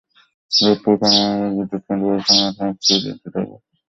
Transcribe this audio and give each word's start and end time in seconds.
রূপপুর 0.51 0.93
পারমাণবিক 1.01 1.53
বিদ্যুৎকেন্দ্র 1.57 2.05
পরিচালনার 2.07 2.53
জন্য 2.53 3.09
এটি 3.11 3.27
দায়বদ্ধ। 3.33 3.65